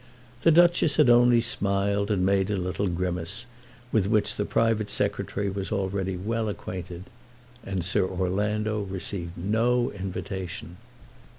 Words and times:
The 0.41 0.49
Duchess 0.49 0.95
had 0.95 1.11
only 1.11 1.41
smiled 1.41 2.09
and 2.09 2.25
made 2.25 2.49
a 2.49 2.57
little 2.57 2.87
grimace, 2.87 3.45
with 3.91 4.07
which 4.07 4.33
the 4.33 4.45
private 4.45 4.89
secretary 4.89 5.47
was 5.47 5.71
already 5.71 6.17
well 6.17 6.49
acquainted. 6.49 7.03
And 7.63 7.85
Sir 7.85 8.07
Orlando 8.07 8.81
received 8.81 9.37
no 9.37 9.91
invitation. 9.91 10.77